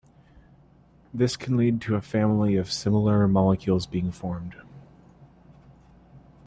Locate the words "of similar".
2.55-3.27